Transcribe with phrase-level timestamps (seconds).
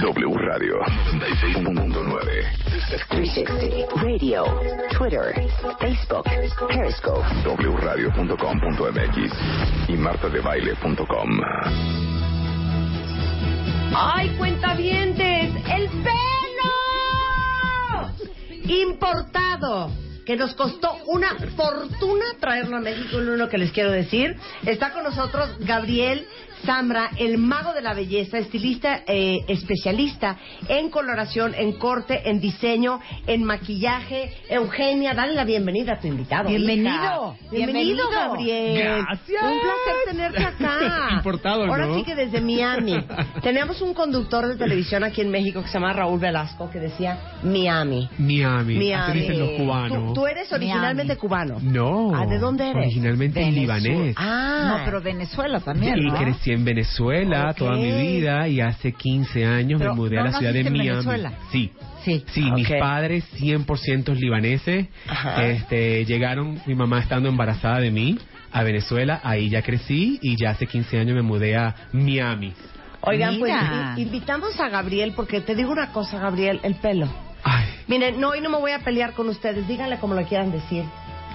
[0.00, 0.78] W Radio
[1.12, 2.48] 96.9.
[3.08, 4.44] 360 Radio,
[4.96, 5.34] Twitter,
[5.80, 6.24] Facebook,
[6.68, 7.20] Periscope.
[7.82, 9.32] wradio.com.mx
[9.88, 11.40] y martadebaile.com.
[13.96, 15.54] ¡Ay, cuentavientes!
[15.66, 16.74] ¡El pelo!
[18.64, 19.90] Importado.
[20.24, 24.36] Que nos costó una fortuna traerlo a México, lo único que les quiero decir.
[24.64, 26.26] Está con nosotros Gabriel
[26.64, 30.36] Zambra, el mago de la belleza, estilista eh, especialista
[30.68, 34.32] en coloración, en corte, en diseño, en maquillaje.
[34.48, 36.48] Eugenia, dale la bienvenida a tu invitado.
[36.48, 37.36] Bienvenido.
[37.50, 38.10] Bienvenido, Bienvenido.
[38.10, 38.78] Gabriel.
[39.04, 39.42] Gracias.
[39.42, 41.08] Un placer tenerte acá.
[41.16, 41.72] Importado, ¿no?
[41.72, 42.96] Ahora sí que desde Miami.
[43.42, 47.18] Teníamos un conductor de televisión aquí en México que se llama Raúl Velasco que decía
[47.42, 48.08] Miami.
[48.18, 48.74] Miami.
[48.74, 49.20] Así Miami.
[49.20, 50.06] dicen los cubanos.
[50.08, 51.20] Tú, tú eres originalmente Miami.
[51.20, 51.58] cubano.
[51.62, 52.10] No.
[52.14, 52.84] Ah, ¿de dónde eres?
[52.86, 53.78] Originalmente Venezuela.
[53.78, 54.14] libanés.
[54.18, 56.16] Ah, No, pero Venezuela también, Y ¿no?
[56.18, 60.24] crecí en Venezuela toda mi vida y hace 15 años Pero me mudé ¿no a
[60.26, 60.88] la ciudad de en Miami.
[60.88, 61.32] Venezuela?
[61.52, 61.72] Sí.
[62.04, 62.24] Sí.
[62.28, 64.86] Sí, mis padres 100% libaneses.
[65.08, 65.44] Ajá.
[65.46, 68.18] Este, llegaron mi mamá estando embarazada de mí
[68.50, 72.54] a Venezuela, ahí ya crecí y ya hace 15 años me mudé a Miami.
[73.02, 73.92] Oigan, Mira.
[73.94, 77.06] pues i- invitamos a Gabriel porque te digo una cosa, Gabriel, el pelo.
[77.44, 80.50] Ay, Miren, no, hoy no me voy a pelear con ustedes, díganle como lo quieran
[80.50, 80.84] decir.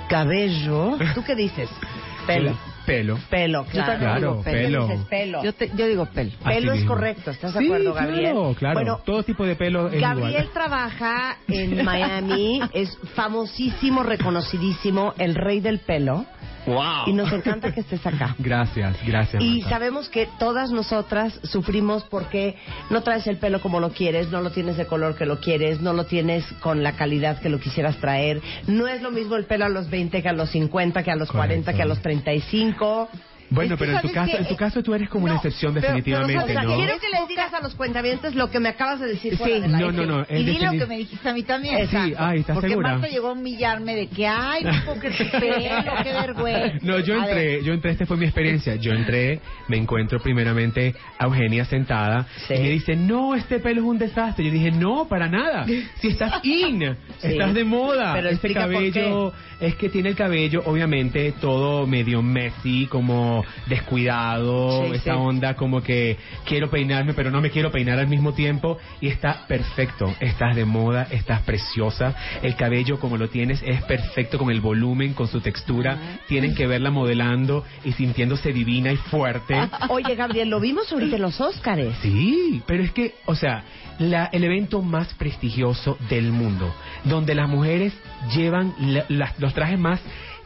[0.09, 0.97] Cabello.
[1.15, 1.69] ¿Tú qué dices?
[2.27, 2.57] Pelo.
[2.85, 3.17] Pelo.
[3.29, 3.91] Pelo, claro.
[3.91, 4.87] también Claro, digo ¿Qué pelo.
[4.87, 5.05] dices?
[5.07, 5.43] pelo.
[5.43, 6.31] Yo, te- yo digo pelo.
[6.43, 6.93] Así Pelo es mismo.
[6.95, 8.55] correcto, ¿estás de Sí, acuerdo, claro, Gabriel?
[8.57, 10.49] Claro, Bueno, todo tipo de pelo es Gabriel igual.
[10.53, 16.25] trabaja en Miami, es famosísimo, reconocidísimo, el rey del pelo.
[16.65, 17.07] Wow.
[17.07, 18.35] Y nos encanta que estés acá.
[18.39, 19.43] Gracias, gracias.
[19.43, 19.69] Y Marta.
[19.69, 22.55] sabemos que todas nosotras sufrimos porque
[22.89, 25.81] no traes el pelo como lo quieres, no lo tienes de color que lo quieres,
[25.81, 28.41] no lo tienes con la calidad que lo quisieras traer.
[28.67, 31.15] No es lo mismo el pelo a los 20 que a los 50, que a
[31.15, 31.77] los 40, Correcto.
[31.77, 33.09] que a los 35.
[33.49, 35.73] Bueno, que pero en tu caso, que- en tu caso tú eres como una excepción
[35.73, 36.75] definitivamente, O sea, ¿no?
[36.75, 39.37] quiero que les digas a los cuentavientes lo que me acabas de decir.
[39.37, 39.61] Sí.
[39.67, 40.25] No, no, no.
[40.29, 41.87] Y di lo que me dijiste a mí también.
[41.87, 42.93] Sí, ay, ¿estás Porque segura?
[42.93, 46.77] Marta llegó a humillarme de que, ay, no creer tu pelo, qué vergüenza.
[46.81, 48.75] No, yo entré, yo entré, esta fue mi experiencia.
[48.75, 52.53] Yo entré, me encuentro primeramente a Eugenia sentada Sí.
[52.55, 54.45] y me dice, no, este pelo es un desastre.
[54.45, 55.65] Yo dije, no, para nada.
[56.01, 56.81] Si estás in,
[57.21, 58.13] estás de moda.
[58.13, 64.85] Pero este explica cabello, es que tiene el cabello, obviamente, todo medio messy, como descuidado,
[64.87, 65.09] Sí, esa sí.
[65.11, 68.77] onda como que quiero peinarme, pero no me quiero peinar al mismo tiempo.
[69.01, 70.13] Y está perfecto.
[70.19, 72.15] Estás de moda, estás preciosa.
[72.41, 75.97] El cabello, como lo tienes, es perfecto con el volumen, con su textura.
[76.27, 79.55] Tienen que verla modelando y sintiéndose divina y fuerte.
[79.89, 81.95] Oye, Gabriel, lo vimos ahorita en los Óscares.
[82.01, 83.63] Sí, pero es que, o sea,
[83.99, 86.73] la- el evento más prestigioso del mundo,
[87.03, 87.93] donde las mujeres
[88.35, 89.99] llevan la- los trajes más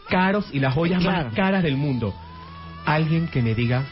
[0.09, 1.25] caros y las joyas Claro.
[1.25, 2.13] más caras del mundo.
[2.87, 3.83] Alguien que me diga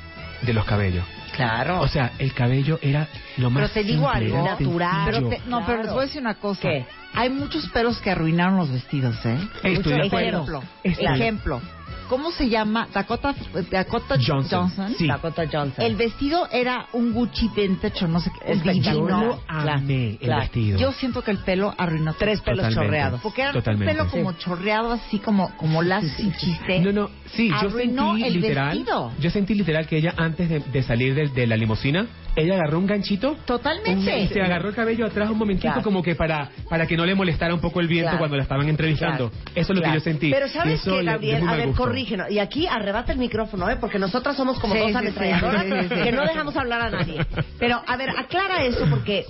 [0.42, 1.06] de los cabellos.
[1.36, 1.82] Claro.
[1.82, 3.08] O sea, el cabello era
[3.38, 5.02] lo más Pero te digo simple, algo, era natural.
[5.06, 5.44] Pero sencillo.
[5.44, 6.62] te- no, pero les voy a decir una cosa.
[6.62, 6.86] ¿Qué?
[7.14, 9.38] Hay muchos pelos que arruinaron los vestidos, ¿eh?
[9.64, 10.28] Estoy de acuerdo.
[10.40, 11.62] Ejemplo, Estoy- ejemplo.
[12.10, 12.88] ¿Cómo se llama?
[12.94, 13.34] Dakota,
[13.72, 14.70] Dakota Johnson.
[14.70, 14.96] Johnson.
[14.98, 15.08] Sí.
[15.08, 15.84] Dakota Johnson.
[15.84, 18.52] El vestido era un Gucci vintage no sé qué.
[18.54, 19.08] Es Yo divino.
[19.08, 20.42] lo amé, el claro.
[20.42, 20.80] vestido.
[20.80, 22.14] Yo siento que el pelo arruinó.
[22.14, 22.86] Tres pelos Totalmente.
[22.86, 23.22] chorreados.
[23.22, 23.92] Porque era Totalmente.
[23.92, 26.80] un pelo como chorreado, así como, como lazo sin chiste.
[26.80, 29.12] No, no, sí, yo Arruinó sentí el literal, vestido.
[29.20, 32.06] yo sentí literal que ella antes de, de salir de, de la limusina,
[32.36, 34.20] ella agarró un ganchito Totalmente.
[34.20, 35.82] y se agarró el cabello atrás un momentito Claro.
[35.84, 38.20] como que para para que no le molestara un poco el viento Claro.
[38.20, 39.30] cuando la estaban entrevistando.
[39.30, 39.46] Claro.
[39.56, 39.94] Eso es lo Claro.
[39.94, 40.32] que yo sentí.
[40.32, 41.48] Pero ¿sabes de Gabriel?
[41.48, 42.30] A ver, corrígenos.
[42.32, 43.78] Y aquí arrebata el micrófono, ¿eh?
[43.80, 46.02] Porque nosotras somos como Sí, dos sí, ametralladoras sí, sí, sí.
[46.04, 47.26] que no dejamos hablar a nadie.
[47.60, 49.26] Pero, a ver, aclara eso porque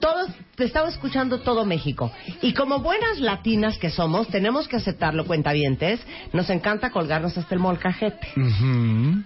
[0.00, 2.10] todos te estaba escuchando todo México.
[2.42, 6.00] Y como buenas latinas que somos, tenemos que aceptarlo, cuentavientes.
[6.32, 8.28] Nos encanta colgarnos hasta el molcajete.
[8.36, 9.22] Ujú.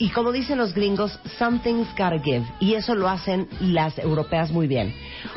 [0.00, 2.42] Y como dicen los gringos, something's gotta give.
[2.58, 4.94] Y eso lo hacen las europeas muy bien.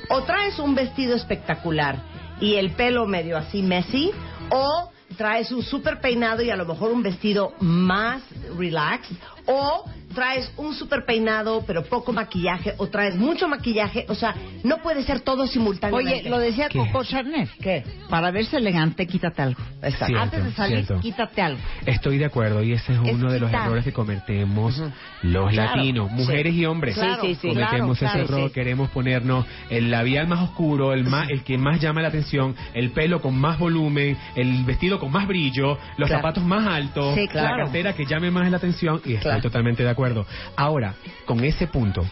[0.10, 2.02] O traes un vestido espectacular
[2.40, 4.12] y el pelo medio así messy,
[4.50, 8.24] o traes un super peinado y a lo mejor un vestido más
[8.58, 9.10] relax,
[9.48, 14.06] o traes un super peinado pero poco maquillaje, o traes mucho maquillaje.
[14.10, 16.20] O sea, no puede ser todo simultáneamente.
[16.22, 16.78] Oye, lo decía ¿Qué?
[16.78, 17.50] Coco Chanel.
[17.60, 17.84] ¿Qué?
[18.10, 19.60] Para verse elegante, quítate algo.
[19.82, 20.06] Exacto.
[20.06, 21.02] Cierto, Antes de salir, cierto.
[21.02, 21.60] quítate algo.
[21.88, 24.78] Estoy de acuerdo y ese es Es uno de los errores que cometemos
[25.24, 26.16] los Claro, latinos, sí.
[26.16, 26.94] mujeres y hombres.
[26.96, 27.48] Claro, Sí, sí, sí.
[27.50, 28.54] Cometemos claro, ese claro, error, sí.
[28.54, 32.92] queremos ponernos el labial más oscuro, el más, el que más llama la atención, el
[32.92, 36.22] pelo con más volumen, el vestido con más brillo, los Claro.
[36.22, 37.58] zapatos más altos, Sí, claro.
[37.58, 40.26] la cartera que llame más la atención y estoy totalmente de acuerdo.
[40.56, 40.96] Ahora,
[41.26, 42.06] con ese punto,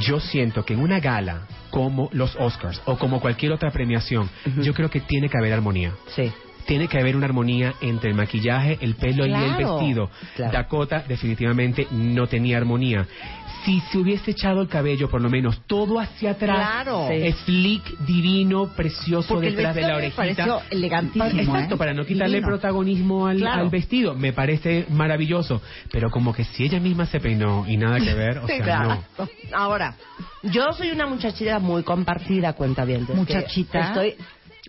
[0.00, 4.28] yo siento que en una gala como los Oscars o como cualquier otra premiación,
[4.60, 6.32] yo creo que tiene que haber armonía Sí.
[6.66, 10.10] Tiene que haber una armonía entre el maquillaje, el pelo y el vestido.
[10.36, 10.52] claro.
[10.52, 13.06] Dakota definitivamente no tenía armonía.
[13.64, 16.82] si se hubiese echado el cabello, por lo menos, todo hacia atrás.
[16.82, 17.08] Claro.
[17.10, 20.16] Es slick, divino, precioso Porque el detrás de la me orejita.
[20.16, 21.78] pareció elegantísimo, Exacto, ¿eh?
[21.78, 22.48] para no quitarle Divino.
[22.48, 23.62] protagonismo al, Claro.
[23.62, 24.16] al vestido.
[24.16, 25.62] Me parece maravilloso.
[25.92, 29.28] Pero como que si ella misma se peinó y nada que ver, o sea, no.
[29.54, 29.94] Ahora,
[30.42, 33.06] yo soy una muchachita muy compartida, cuenta bien.
[33.14, 33.78] Muchachita.
[33.78, 34.14] Estoy.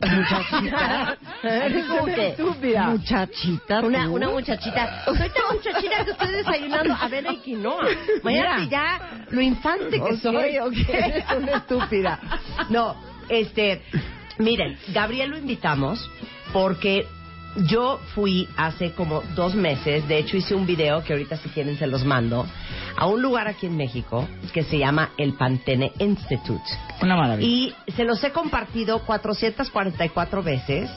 [0.01, 1.17] Muchachita.
[1.43, 2.83] Así como que, Estúpida.
[2.87, 3.79] Muchachita.
[3.81, 5.05] Una, una muchachita.
[5.05, 7.85] Soy tan muchachita que estoy desayunando avena y quinoa.
[8.23, 10.57] Mañana ya lo infante que soy.
[10.57, 10.73] ok.
[10.89, 12.19] Eres una estúpida.
[12.69, 12.95] No,
[13.29, 13.83] este.
[14.39, 16.09] Miren, Gabriel lo invitamos
[16.51, 17.05] porque
[17.55, 21.77] yo fui hace como dos meses, de hecho hice un video que ahorita si quieren
[21.77, 22.45] se los mando,
[22.95, 26.63] a un lugar aquí en México que se llama el Pantene Institute.
[27.01, 27.47] Una maravilla.
[27.47, 30.89] Y se los he compartido 444 veces.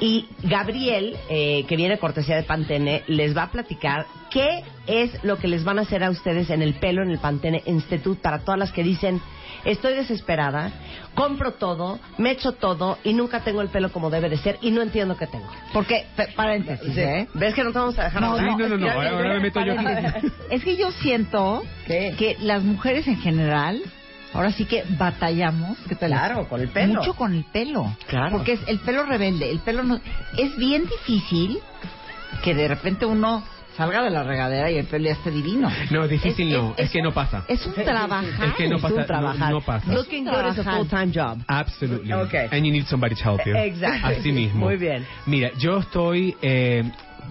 [0.00, 5.36] Y Gabriel, eh, que viene cortesía de Pantene, les va a platicar qué es lo
[5.38, 8.40] que les van a hacer a ustedes en el pelo en el Pantene Institute para
[8.40, 9.20] todas las que dicen,
[9.64, 10.70] estoy desesperada,
[11.14, 14.70] compro todo, me echo todo y nunca tengo el pelo como debe de ser y
[14.70, 15.48] no entiendo qué tengo.
[15.72, 17.00] Porque, paréntesis, Sí.
[17.00, 17.28] ¿eh?
[17.34, 19.60] ¿Ves que no te vamos a dejar No, no, no, no, Ya ahora- me meto
[19.64, 19.74] yo.
[20.50, 22.14] Es que yo siento ¿Qué?
[22.18, 23.80] que las mujeres en general,
[24.32, 26.10] ahora sí que batallamos, ¿qué tal?
[26.10, 26.94] Claro, con el pelo.
[27.00, 27.94] Mucho con el pelo.
[28.06, 28.36] Claro.
[28.36, 30.00] Porque es el pelo rebelde, el pelo no...
[30.36, 31.58] Es bien difícil
[32.42, 33.42] que de repente uno
[33.78, 35.70] salga de la regadera y el pelo ya esté divino.
[35.90, 37.44] No, difícil no, es, que no pasa.
[37.48, 38.24] Es un trabajar.
[38.44, 39.50] Es que no Es pasa, un no- trabajar.
[39.52, 39.92] no pasa.
[39.92, 41.38] Looking good is a full-time job.
[41.48, 42.12] Absolutely.
[42.12, 42.48] Okay.
[42.50, 43.54] And you need somebody to help you.
[43.56, 44.14] Exactly.
[44.16, 44.66] Así mismo.
[44.66, 45.06] Muy bien.
[45.26, 46.36] Mira, yo estoy.
[46.42, 46.82] eh,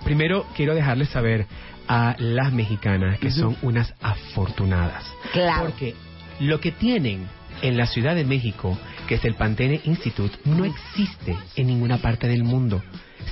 [0.04, 1.46] primero quiero dejarles saber
[1.88, 5.04] a las mexicanas que son unas afortunadas.
[5.34, 5.66] Claro.
[5.66, 5.96] Porque
[6.40, 7.28] lo que tienen
[7.62, 8.78] en la Ciudad de México,
[9.08, 12.84] que es el Pantene Institute, no existe en ninguna parte del mundo,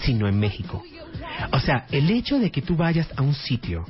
[0.04, 0.84] sino en México.
[1.52, 3.86] O sea, el hecho de que tú vayas a un sitio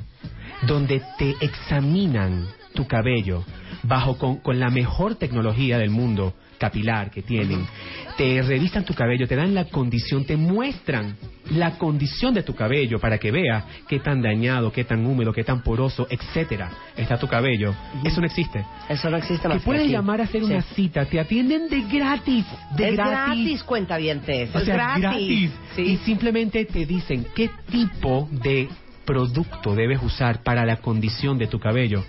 [0.66, 3.44] donde te examinan tu cabello
[3.82, 7.66] bajo con, con la mejor tecnología del mundo capilar que tienen,
[8.16, 11.14] te revisan tu cabello, te dan la condición, te muestran
[11.50, 15.44] la condición de tu cabello para que veas qué tan dañado, qué tan húmedo, qué
[15.44, 17.74] tan poroso, etcétera, está tu cabello.
[18.04, 18.64] Eso no existe.
[18.88, 19.92] Eso no existe más Que puedes aquí.
[19.92, 20.50] llamar a hacer Sí.
[20.50, 23.12] una cita, te atienden de gratis, de es gratis.
[23.44, 24.22] gratis, cuenta bien,
[24.54, 25.50] O sea, gratis.
[25.74, 25.82] Sí.
[25.82, 28.68] Y simplemente te dicen qué tipo de
[29.04, 32.02] producto debes usar para la condición de tu cabello.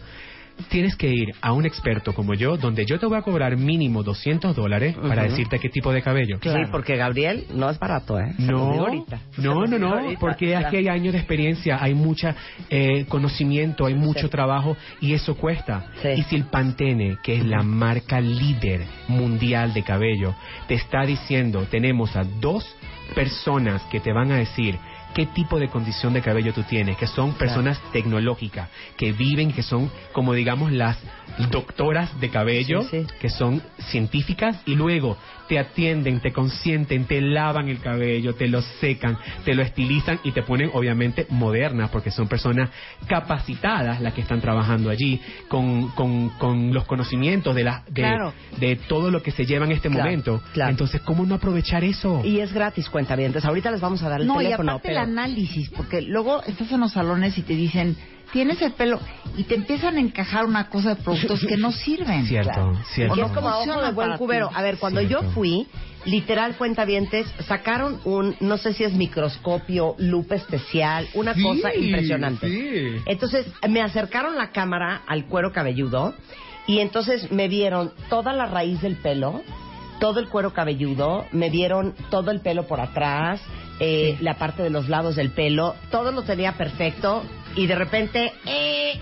[0.70, 4.04] Tienes que ir a un experto como yo, donde yo te voy a cobrar mínimo
[4.04, 6.40] 200 dólares para decirte qué tipo de cabello.
[6.42, 8.34] Sí, porque Gabriel no es barato, ¿eh?
[8.38, 10.20] Se No, no, no, no, ahorita.
[10.20, 10.68] porque Claro.
[10.68, 12.36] aquí hay años de experiencia, hay mucha
[12.70, 14.30] eh, conocimiento, hay mucho Sí.
[14.30, 15.92] trabajo y eso cuesta.
[16.02, 16.10] Sí.
[16.18, 20.36] Y si el Pantene, que es la marca líder mundial de cabello,
[20.68, 22.66] te está diciendo, tenemos a dos
[23.16, 24.78] personas que te van a decir
[25.18, 29.64] qué tipo de condición de cabello tú tienes, que son personas tecnológicas, que viven, que
[29.64, 30.96] son como digamos las
[31.50, 33.08] doctoras de cabello, Sí, sí.
[33.20, 35.18] que son científicas y luego
[35.48, 40.34] te atienden, te consienten, te lavan el cabello, te lo secan, te lo estilizan y
[40.34, 42.70] te ponen obviamente modernas porque son personas
[43.08, 48.34] capacitadas las que están trabajando allí con, con, con los conocimientos de, la, de, Claro.
[48.60, 50.42] de todo lo que se lleva en este Claro, momento.
[50.54, 50.70] claro.
[50.72, 52.22] Entonces, ¿cómo no aprovechar eso?
[52.24, 53.28] Y es gratis, cuenta bien.
[53.28, 54.72] Entonces, ahorita les vamos a dar el No, y teléfono.
[54.74, 57.96] aparte pero- el análisis, porque luego estás en los salones y te dicen,
[58.32, 59.00] tienes el pelo,
[59.38, 62.26] y te empiezan a encajar una cosa de productos que no sirven.
[62.26, 62.78] Cierto, Claro.
[62.94, 63.14] cierto.
[63.14, 64.50] O es no como a ojo de buen cubero.
[64.54, 65.68] A ver, cuando yo fui,
[66.06, 72.50] literal cuentavientes, sacaron un, no sé si es microscopio, lupa especial, una Sí, cosa impresionante.
[72.50, 73.02] sí.
[73.06, 76.14] Entonces, me acercaron la cámara al cuero cabelludo
[76.68, 79.42] y entonces me vieron toda la raíz del pelo,
[80.02, 83.42] todo el cuero cabelludo, me vieron todo el pelo por atrás,
[83.80, 87.24] eh, la parte de los lados del pelo, todo lo tenía perfecto
[87.56, 89.00] y de repente, eh,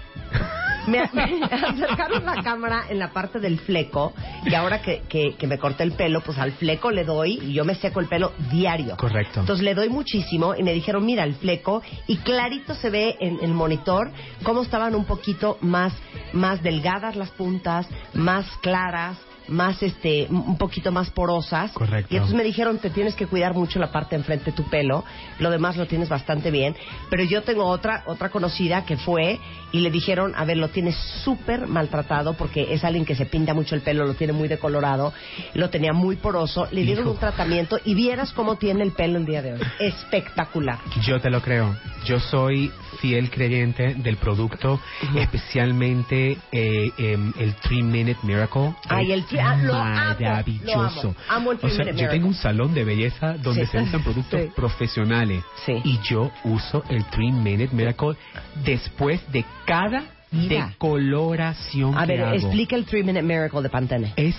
[0.88, 4.14] me, me acercaron la cámara en la parte del fleco
[4.46, 7.54] y ahora que, que, que me corté el pelo, pues al fleco le doy y
[7.54, 8.96] yo me seco el pelo diario.
[8.98, 9.40] Correcto.
[9.40, 13.40] Entonces le doy muchísimo y me dijeron, mira el fleco y clarito se ve en
[13.42, 14.12] el monitor
[14.44, 15.94] cómo estaban un poquito más,
[16.34, 19.18] más delgadas las puntas, más claras
[19.48, 22.14] más este un poquito más porosas Correcto.
[22.14, 24.64] y entonces me dijeron te tienes que cuidar mucho la parte de enfrente de tu
[24.70, 25.04] pelo
[25.40, 26.76] lo demás lo tienes bastante bien
[27.10, 29.40] pero yo tengo otra otra conocida que fue
[29.72, 33.54] y le dijeron a ver lo tienes súper maltratado porque es alguien que se pinta
[33.54, 35.14] mucho el pelo lo tiene muy decolorado
[35.54, 37.14] lo tenía muy poroso le dieron Hijo.
[37.14, 41.30] un tratamiento y vieras cómo tiene el pelo el día de hoy espectacular Yo te
[41.30, 41.76] lo creo.
[42.06, 42.72] Yo soy
[43.02, 44.80] fiel creyente del producto,
[45.16, 48.74] especialmente eh, em, el 3 Minute Miracle.
[48.88, 50.68] Ay, el ah, lo maravilloso.
[50.70, 51.16] lo amo.
[51.30, 53.72] Amo el o sea, yo tengo un salón de belleza donde Sí.
[53.72, 54.50] se usan productos Sí.
[54.56, 55.74] profesionales Sí.
[55.84, 58.16] y yo uso el 3 Minute Miracle
[58.64, 60.68] después de cada Mira.
[60.68, 62.36] de coloración A que ver, hago.
[62.36, 64.14] explica el 3 Minute Miracle de Pantene.
[64.16, 64.36] Es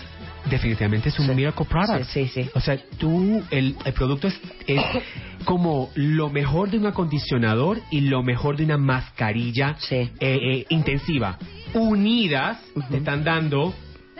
[0.50, 1.34] definitivamente es un Sí.
[1.34, 2.04] miracle product.
[2.04, 2.50] Sí, sí, sí.
[2.54, 4.80] O sea, tú el, el producto es, es
[5.44, 9.96] como lo mejor de un acondicionador y lo mejor de una mascarilla Sí.
[9.96, 11.38] eh, eh, intensiva.
[11.74, 12.58] Unidas
[12.90, 13.74] te están dando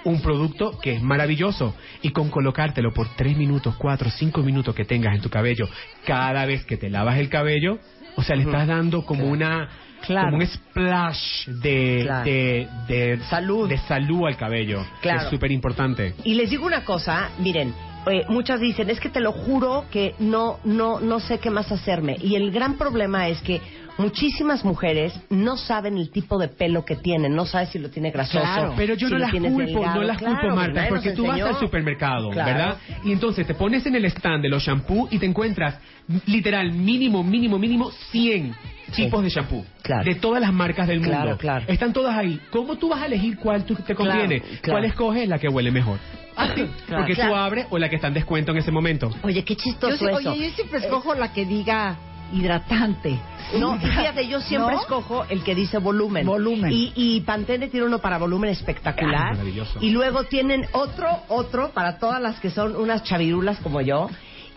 [0.06, 4.84] un producto que es maravilloso y con colocártelo por 3 minutos, 4, 5 minutos que
[4.84, 5.68] tengas en tu cabello
[6.06, 7.78] cada vez que te lavas el cabello,
[8.16, 9.68] o sea, le estás dando como una
[10.06, 10.26] Claro.
[10.30, 12.24] como un splash de, Claro.
[12.24, 13.68] de, de Salud.
[13.68, 14.84] de salud al cabello.
[15.00, 15.22] Claro.
[15.22, 16.14] Es súper importante.
[16.22, 17.74] Y les digo una cosa, miren,
[18.06, 21.72] eh, muchas dicen, es que te lo juro que no, no, no sé qué más
[21.72, 22.16] hacerme.
[22.22, 23.60] Y el gran problema es que
[23.98, 28.10] muchísimas mujeres no saben el tipo de pelo que tienen, no saben si lo tiene
[28.10, 28.40] grasoso.
[28.40, 28.74] Claro.
[28.76, 29.94] Pero yo si no lo las culpo, delgado.
[29.94, 32.50] no las Claro, culpo, Marta, porque tú vas al supermercado, Claro.
[32.52, 32.76] ¿verdad?
[33.04, 35.78] Y entonces te pones en el stand de los shampoos y te encuentras
[36.26, 38.54] literal mínimo, mínimo, mínimo 100
[38.92, 39.04] Sí.
[39.04, 39.64] tipos de shampoo.
[39.82, 40.04] Claro.
[40.04, 41.12] De todas las marcas del mundo.
[41.12, 41.64] Claro, claro.
[41.66, 42.38] Están todas ahí.
[42.50, 44.40] ¿Cómo tú vas a elegir cuál tú- te conviene?
[44.40, 44.72] Claro, claro.
[44.72, 45.28] ¿Cuál escoges?
[45.28, 45.98] La que huele mejor.
[46.36, 46.52] Así.
[46.86, 47.02] Claro.
[47.02, 47.36] Porque tú Claro.
[47.36, 49.10] abres o la que está en descuento en ese momento.
[49.22, 50.32] Oye, qué Yo, chistoso sí- eso.
[50.32, 51.96] oye, yo siempre escojo la que diga
[52.32, 53.18] hidratante.
[53.58, 54.80] No, y fíjate, yo siempre ¿No?
[54.80, 56.26] escojo el que dice volumen.
[56.26, 56.72] Volumen.
[56.72, 59.28] Y, y Pantene tiene uno para volumen espectacular.
[59.28, 59.78] Ah, maravilloso.
[59.80, 64.08] Y luego tienen otro, otro para todas las que son unas chavirulas como yo,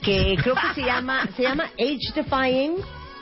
[0.02, 2.76] que creo que se llama, se llama Age Defying.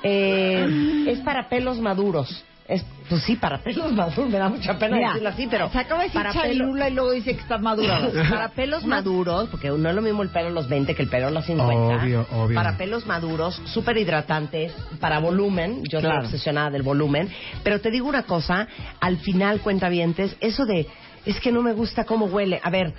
[0.04, 2.44] eh, es para pelos maduros.
[2.68, 4.30] Es, pues sí, para pelos maduros.
[4.30, 6.92] Me da mucha pena Mira, decirlo así, pero se acaba de decir para pelo- y
[6.92, 8.10] luego dice que está madura.
[8.30, 11.08] para pelos maduros, porque no es lo mismo el pelo a los 20 que el
[11.10, 12.04] pelo a los 50.
[12.04, 12.56] Obvio, obvio.
[12.56, 16.16] Para pelos maduros, súper hidratantes, para volumen, yo Claro.
[16.16, 17.30] estoy obsesionada del volumen.
[17.64, 18.68] Pero te digo una cosa,
[19.00, 20.88] al final, cuentavientes, eso de,
[21.26, 22.60] es que no me gusta cómo huele.
[22.62, 22.94] A ver,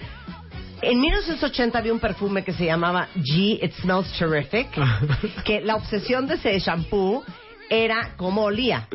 [0.80, 4.68] en 1980 había un perfume que se llamaba G, It Smells Terrific,
[5.44, 7.22] que la obsesión de ese shampoo
[7.68, 8.88] era cómo olía.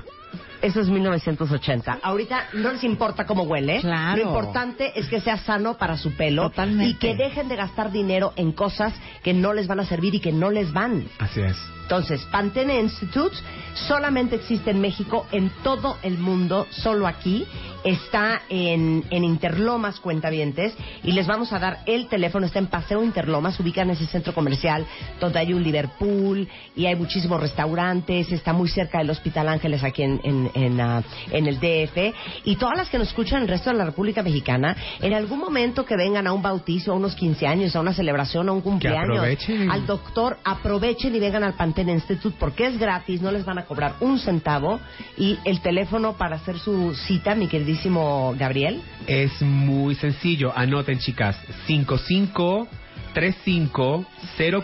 [0.64, 2.00] Eso es 1980.
[2.02, 3.82] Ahorita no les importa cómo huele.
[3.82, 4.16] Claro.
[4.16, 6.90] Lo importante es que sea sano para su pelo Totalmente.
[6.90, 8.94] y que dejen de gastar dinero en cosas
[9.24, 11.06] que no les van a servir y que no les van.
[11.20, 11.58] Así es.
[11.82, 13.36] Entonces, Pantene Institute
[13.74, 17.46] solamente existe en México, en todo el mundo, solo aquí.
[17.84, 20.74] Está en, en Interlomas, cuentavientes,
[21.04, 22.46] y les vamos a dar el teléfono.
[22.46, 24.86] Está en Paseo Interlomas, ubican ese centro comercial
[25.20, 28.32] donde hay un Liverpool y hay muchísimos restaurantes.
[28.32, 32.16] Está muy cerca del Hospital Ángeles aquí en, en, en, ah, en el DF.
[32.46, 35.40] Y todas las que nos escuchan en el resto de la República Mexicana, en algún
[35.40, 38.62] momento que vengan a un bautizo, a unos 15 años, a una celebración, a un
[38.62, 39.26] cumpleaños,
[39.70, 43.66] al doctor, aprovechen y vengan al Pantene Institute porque es gratis, no les van a
[43.66, 44.80] cobrar un centavo.
[45.18, 48.82] Y el teléfono para hacer su cita, mi queridísimo Gabriel.
[49.08, 50.54] Es muy sencillo.
[50.56, 51.36] Anoten, chicas.
[51.68, 52.68] 55
[53.14, 54.06] 35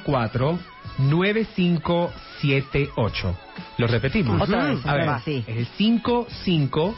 [0.06, 0.60] 04
[1.00, 3.36] 9578.
[3.78, 4.40] Lo repetimos.
[4.42, 5.20] Otra vez, A ver, va.
[5.22, 5.44] Sí.
[5.48, 6.96] es el 55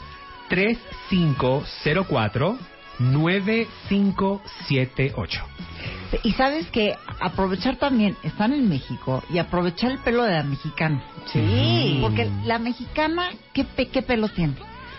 [0.48, 2.58] 3504
[2.98, 5.44] 9578.
[6.24, 11.02] Y sabes que aprovechar también, están en México, y aprovechar el pelo de la mexicana.
[11.32, 11.98] Sí.
[12.02, 14.52] Porque la mexicana, ¿qué, pe- qué pelo tiene?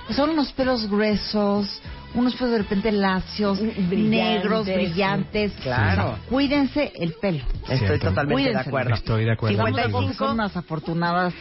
[0.10, 1.82] Son unos pelos gruesos,
[2.14, 5.52] unos pelos de repente lacios, Brillantes, negros, brillantes.
[5.64, 6.18] claro.
[6.30, 7.40] Cuídense el pelo.
[7.62, 8.10] Estoy Cierto.
[8.10, 8.64] totalmente Cuídense.
[8.64, 8.94] de acuerdo.
[8.96, 9.52] Estoy de acuerdo.
[9.58, 10.26] Estamos de acuerdo que 55.
[10.26, 11.34] son unas afortunadas.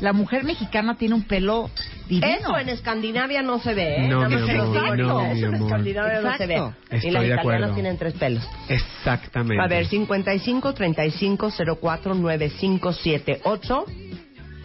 [0.00, 1.68] La mujer mexicana tiene un pelo
[2.08, 2.26] divino.
[2.38, 4.08] Eso en Escandinavia no se ve, ¿eh?
[4.08, 5.54] No, mi amor, no, Eso en.
[5.56, 6.54] Escandinavia no se ve.
[6.54, 6.76] Exacto.
[6.92, 7.74] y Estoy las italianas acuerdo.
[7.74, 8.48] tienen tres pelos.
[8.68, 9.62] Exactamente.
[9.62, 13.84] A ver, 55 35 04 9578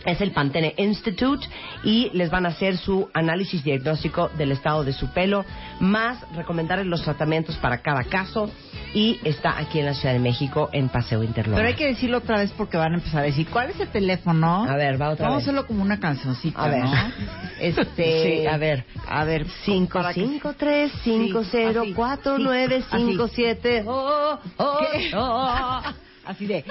[0.06, 1.46] es el Pantene Institute
[1.84, 5.46] y les van a hacer su análisis diagnóstico del estado de su pelo,
[5.80, 8.50] más recomendarles los tratamientos para cada caso
[8.94, 11.60] y está aquí en la Ciudad de México en Paseo Interlomas.
[11.60, 13.90] Pero hay que decirlo otra vez porque van a empezar a decir, ¿cuál es el
[13.90, 14.64] teléfono?
[14.66, 15.48] A ver, va otra Vamos vez.
[15.48, 16.84] a hacerlo como una cancioncita, A ver.
[16.84, 16.92] ¿no?
[17.60, 18.86] Este, Sí, a ver.
[19.08, 23.06] A ver, Cinco para que- cinco tres cinco Sí, cero así, cuatro sí, nueve así.
[23.06, 25.12] cinco siete oh, oh, ¿Qué?
[25.16, 25.82] oh.
[26.30, 26.64] Así de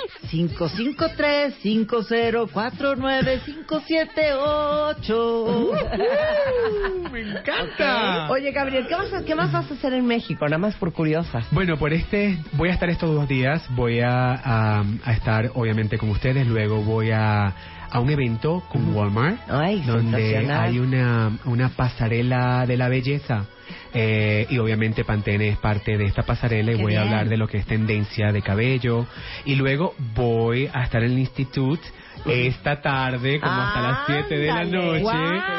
[5.09, 7.11] 553-504-9578.
[7.13, 8.29] Me encanta.
[8.31, 10.45] Oye, Gabriel, ¿qué, vas a- ¿qué más vas a hacer en México?
[10.45, 11.41] Nada más por curiosa.
[11.51, 13.63] Bueno, por este voy a estar estos dos días.
[13.75, 16.47] Voy a, a- a estar obviamente con ustedes.
[16.47, 17.55] Luego voy a,
[17.91, 19.39] a un evento con Walmart.
[19.49, 20.19] Ay, donde
[20.61, 23.47] hay una, una pasarela de la belleza.
[23.95, 27.37] Eh, y obviamente Pantene es parte de esta pasarela y Qué voy a hablar de
[27.37, 29.07] lo que es tendencia de cabello.
[29.45, 31.83] Y luego voy a estar en el instituto
[32.27, 35.05] esta tarde, como hasta las 7 de la noche,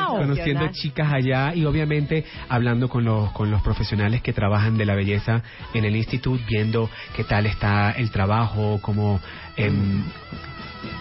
[0.10, 4.96] conociendo chicas allá y obviamente hablando con los, con los profesionales que trabajan de la
[4.96, 5.42] belleza
[5.74, 9.20] en el instituto, viendo qué tal está el trabajo, cómo...
[9.56, 10.04] em,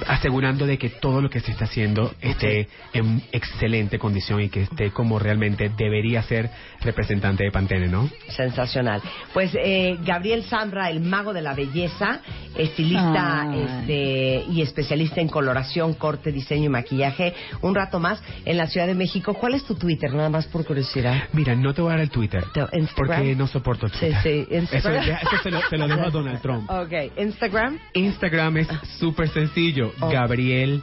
[0.07, 4.63] asegurando de que todo lo que se está haciendo esté en excelente condición y que
[4.63, 8.09] esté como realmente debería ser representante de Pantene, ¿no?
[8.29, 9.01] Sensacional.
[9.33, 12.21] Pues eh, Gabriel Zambra, el mago de la belleza,
[12.57, 13.61] estilista Ay.
[13.81, 18.87] este, y especialista en coloración, corte, diseño y maquillaje, un rato más en la Ciudad
[18.87, 19.35] de México.
[19.35, 20.13] ¿Cuál es tu Twitter?
[20.13, 21.25] Nada más por curiosidad.
[21.33, 23.19] Mira, no te voy a dar el Twitter Instagram.
[23.19, 24.23] porque no soporto el Sí, Twitter.
[24.23, 25.05] sí, Eso, Instagram.
[25.05, 26.71] eso se, lo, se lo dejo a Donald Trump.
[26.71, 27.79] Ok, Instagram.
[27.95, 28.69] Instagram es
[28.99, 29.68] súper sencillo.
[30.01, 30.09] Oh.
[30.09, 30.83] Gabriel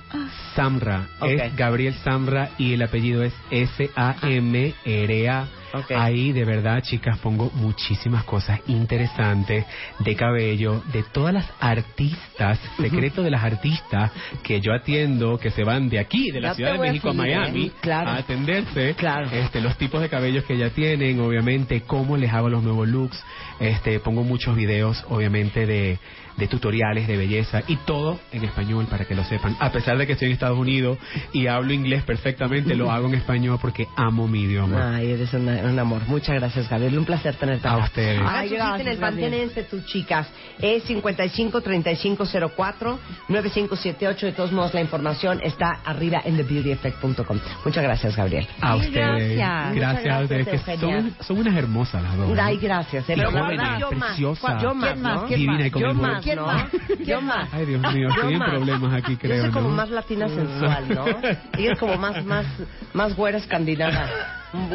[0.55, 1.07] Samra.
[1.21, 5.47] Es Gabriel Samra y el apellido es S-A-M-R-A.
[5.93, 9.65] Ahí de verdad, chicas, pongo muchísimas cosas interesantes
[9.99, 14.11] de cabello, de todas las artistas, secreto de las artistas
[14.41, 17.65] que yo atiendo, que se van de aquí, de la Ciudad de México a, Miami,
[17.65, 17.71] ¿eh?
[17.81, 18.11] Claro.
[18.11, 18.93] a atenderse.
[18.95, 19.29] Claro.
[19.31, 23.21] Este, los tipos de cabellos que ya tienen, obviamente, cómo les hago los nuevos looks.
[23.59, 25.99] Este, pongo muchos videos, obviamente, de,
[26.37, 29.55] de tutoriales de belleza y todo en español para que lo sepan.
[29.59, 30.97] A pesar de que estoy en Estados Unidos
[31.33, 34.95] y hablo inglés perfectamente, lo hago en español porque amo mi idioma.
[34.95, 36.01] Ay, eres una- un amor.
[36.07, 36.97] Muchas gracias, Gabriel.
[36.97, 38.19] Un placer tenerte A ustedes.
[38.19, 40.27] Hagan Ay, su cita en gracias, el Pantenense, tus chicas.
[40.61, 42.99] Es 55 3504
[43.29, 44.25] 9578.
[44.27, 47.39] De todos modos, la información está arriba en thebeautyeffect.com.
[47.63, 48.47] Muchas gracias, Gabriel.
[48.61, 49.37] A ustedes.
[49.37, 49.75] gracias.
[49.75, 52.29] Gracias a ustedes, que gracias, son, son unas hermosas las dos.
[52.29, 52.43] ¿no?
[52.43, 53.09] Ay, gracias.
[53.09, 54.09] eh, Y pero yo más.
[54.09, 54.61] preciosas.
[54.61, 55.15] Yo más, ¿Quién más?
[55.21, 55.27] ¿no?
[55.27, 56.45] ¿Quién Divina y con Yo el más, ¿Quién ¿no?
[56.47, 56.65] más?
[57.05, 57.49] Yo más.
[57.53, 58.49] Ay, Dios mío, Yo estoy en más.
[58.49, 59.75] problemas aquí, creo, Yo soy como ¿no?
[59.75, 61.05] más latina sensual, ¿no?
[61.57, 62.45] Ella es como más, más,
[62.93, 64.09] más güera escandinava.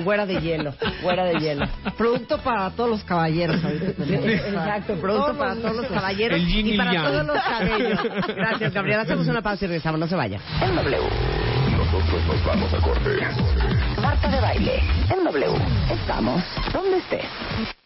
[0.04, 1.66] Güera de hielo, güera de hielo.
[1.96, 3.56] Producto para todos los caballeros.
[3.64, 7.04] Exacto, producto para todos los caballeros El y y para yang.
[7.06, 7.98] todos los cabellos.
[8.36, 9.02] Gracias, Gabriela.
[9.02, 9.98] Hacemos una pausa y regresamos.
[9.98, 10.38] No se vaya.
[10.60, 10.98] En W.
[11.78, 13.18] Nosotros nos vamos a corte.
[14.02, 14.82] Marta de baile.
[15.16, 15.46] En W.
[15.90, 16.42] Estamos
[16.74, 17.79] donde estés.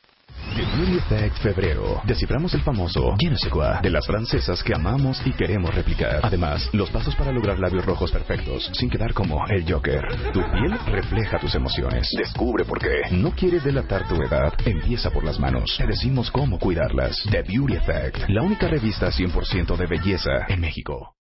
[0.55, 2.01] The Beauty Effect Febrero.
[2.05, 6.21] Desciframos el famoso ne sais quoi de las francesas que amamos y queremos replicar.
[6.23, 10.07] Además, los pasos para lograr labios rojos perfectos sin quedar como el Joker.
[10.33, 12.09] Tu piel refleja tus emociones.
[12.17, 13.03] Descubre por qué.
[13.11, 14.53] No quieres delatar tu edad.
[14.65, 15.75] Empieza por las manos.
[15.77, 17.17] Te decimos cómo cuidarlas.
[17.31, 18.29] The Beauty Effect.
[18.29, 21.11] La única revista 100% de belleza en México.